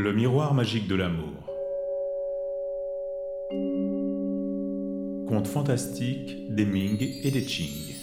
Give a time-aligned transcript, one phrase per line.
[0.00, 1.34] Le miroir magique de l'amour.
[5.26, 7.96] Conte fantastique des Ming et des Qing.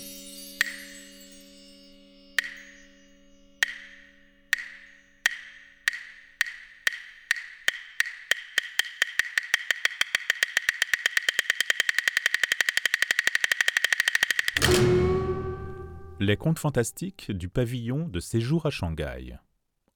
[16.19, 19.37] Les contes fantastiques du pavillon de séjour à Shanghai.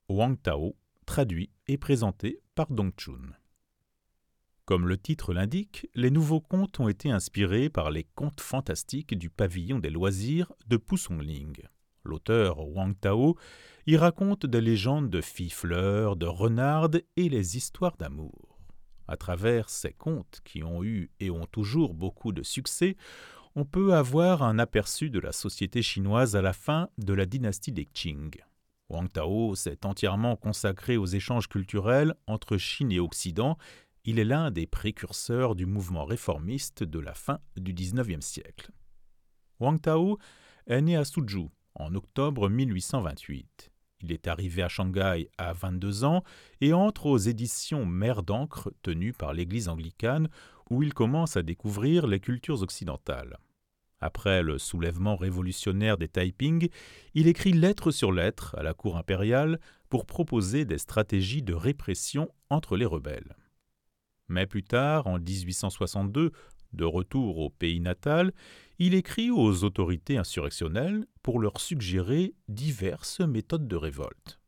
[0.07, 0.77] Wang Tao,
[1.09, 3.33] traduit et présenté par Dong Chun.
[4.65, 9.31] Comme le titre l'indique, les nouveaux contes ont été inspirés par les contes fantastiques du
[9.31, 11.63] pavillon des loisirs de Pusongling.
[12.03, 13.39] L'auteur Wang Tao
[13.87, 18.59] y raconte des légendes de filles-fleurs, de renardes et les histoires d'amour.
[19.07, 22.97] À travers ces contes qui ont eu et ont toujours beaucoup de succès,
[23.55, 27.71] on peut avoir un aperçu de la société chinoise à la fin de la dynastie
[27.71, 28.39] des Qing.
[28.89, 33.57] Wang Tao s'est entièrement consacré aux échanges culturels entre Chine et Occident.
[34.03, 38.71] Il est l'un des précurseurs du mouvement réformiste de la fin du XIXe siècle.
[39.59, 40.17] Wang Tao
[40.67, 43.71] est né à Suzhou en octobre 1828.
[44.01, 46.23] Il est arrivé à Shanghai à 22 ans
[46.61, 50.29] et entre aux éditions Mère d'encre tenues par l'Église anglicane
[50.69, 53.37] où il commence à découvrir les cultures occidentales.
[54.01, 56.69] Après le soulèvement révolutionnaire des Taiping,
[57.13, 62.29] il écrit lettre sur lettre à la cour impériale pour proposer des stratégies de répression
[62.49, 63.35] entre les rebelles.
[64.29, 66.31] Mais plus tard, en 1862,
[66.73, 68.31] de retour au pays natal,
[68.77, 74.39] il écrit aux autorités insurrectionnelles pour leur suggérer diverses méthodes de révolte.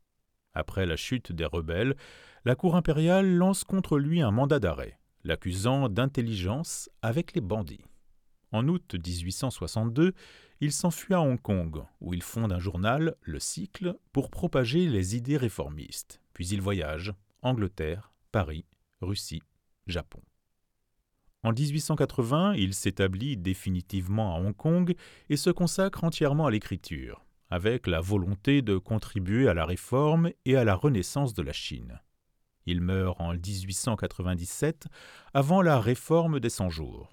[0.54, 1.96] Après la chute des rebelles,
[2.46, 7.84] la cour impériale lance contre lui un mandat d'arrêt, l'accusant d'intelligence avec les bandits.
[8.52, 10.14] En août 1862,
[10.60, 15.16] il s'enfuit à Hong Kong, où il fonde un journal, Le Cycle, pour propager les
[15.16, 16.22] idées réformistes.
[16.34, 18.66] Puis il voyage Angleterre, Paris,
[19.02, 19.42] Russie,
[19.88, 20.22] Japon.
[21.44, 24.94] En 1880, il s'établit définitivement à Hong Kong
[25.30, 30.56] et se consacre entièrement à l'écriture, avec la volonté de contribuer à la réforme et
[30.56, 32.00] à la renaissance de la Chine.
[32.68, 34.88] Il meurt en 1897,
[35.34, 37.10] avant la réforme des Cent Jours.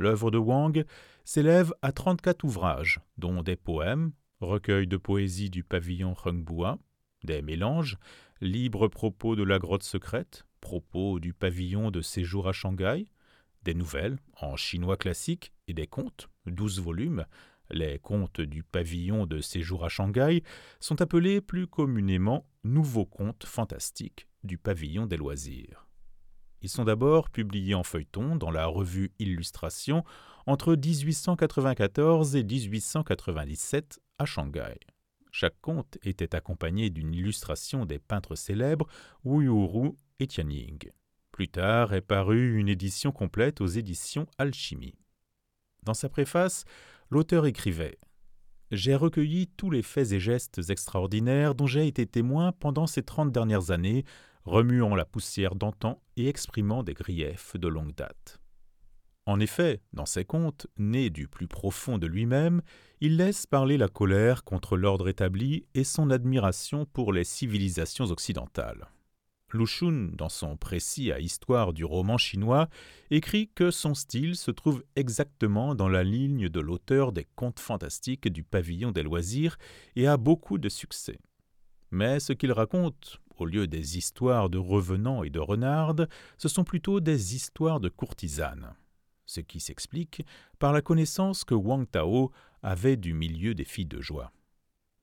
[0.00, 0.86] L'œuvre de Wang
[1.24, 6.78] s'élève à 34 ouvrages, dont des poèmes, recueils de poésie du pavillon Hengbua,
[7.22, 7.98] des mélanges,
[8.40, 13.10] libres propos de la grotte secrète, propos du pavillon de séjour à Shanghai,
[13.62, 17.26] des nouvelles en chinois classique et des contes, douze volumes.
[17.70, 20.42] Les contes du pavillon de séjour à Shanghai
[20.80, 25.89] sont appelés plus communément nouveaux contes fantastiques du pavillon des loisirs.
[26.62, 30.04] Ils sont d'abord publiés en feuilleton dans la revue Illustration
[30.46, 34.78] entre 1894 et 1897 à Shanghai.
[35.32, 38.86] Chaque conte était accompagné d'une illustration des peintres célèbres
[39.24, 40.90] Wu Yuru et Tianying.
[41.30, 44.98] Plus tard est parue une édition complète aux éditions Alchimie.
[45.84, 46.64] Dans sa préface,
[47.10, 47.98] l'auteur écrivait
[48.70, 53.32] J'ai recueilli tous les faits et gestes extraordinaires dont j'ai été témoin pendant ces trente
[53.32, 54.04] dernières années
[54.44, 58.40] remuant la poussière d'antan et exprimant des griefs de longue date.
[59.26, 62.62] En effet, dans ses contes, nés du plus profond de lui-même,
[63.00, 68.88] il laisse parler la colère contre l'ordre établi et son admiration pour les civilisations occidentales.
[69.52, 72.68] Lu Xun, dans son précis à Histoire du roman chinois,
[73.10, 78.28] écrit que son style se trouve exactement dans la ligne de l'auteur des contes fantastiques
[78.28, 79.58] du pavillon des loisirs
[79.96, 81.18] et a beaucoup de succès.
[81.90, 86.08] Mais ce qu'il raconte, au lieu des histoires de revenants et de renardes,
[86.38, 88.74] ce sont plutôt des histoires de courtisanes,
[89.26, 90.22] ce qui s'explique
[90.58, 92.30] par la connaissance que Wang Tao
[92.62, 94.32] avait du milieu des filles de joie.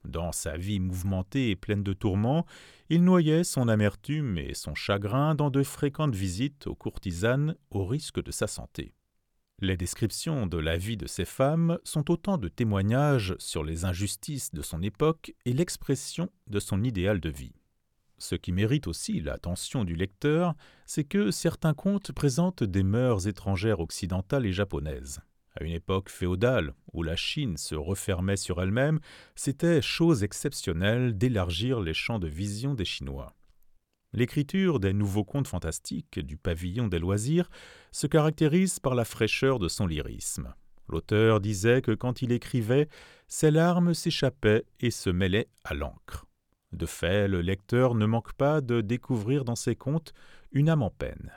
[0.06, 2.46] Dans sa vie mouvementée et pleine de tourments,
[2.90, 8.24] il noyait son amertume et son chagrin dans de fréquentes visites aux courtisanes au risque
[8.24, 8.94] de sa santé.
[9.60, 14.54] Les descriptions de la vie de ces femmes sont autant de témoignages sur les injustices
[14.54, 17.56] de son époque et l'expression de son idéal de vie.
[18.20, 20.56] Ce qui mérite aussi l'attention du lecteur,
[20.86, 25.22] c'est que certains contes présentent des mœurs étrangères occidentales et japonaises.
[25.60, 29.00] À une époque féodale, où la Chine se refermait sur elle-même,
[29.36, 33.34] c'était chose exceptionnelle d'élargir les champs de vision des Chinois.
[34.14, 37.50] L'écriture des nouveaux contes fantastiques du pavillon des loisirs
[37.92, 40.54] se caractérise par la fraîcheur de son lyrisme.
[40.88, 42.88] L'auteur disait que quand il écrivait,
[43.28, 46.27] ses larmes s'échappaient et se mêlaient à l'encre.
[46.72, 50.14] De fait, le lecteur ne manque pas de découvrir dans ses contes
[50.52, 51.32] une âme en peine.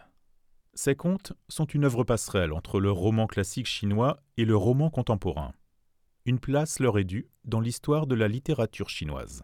[0.75, 5.53] Ces contes sont une œuvre passerelle entre le roman classique chinois et le roman contemporain.
[6.27, 9.43] Une place leur est due dans l'histoire de la littérature chinoise.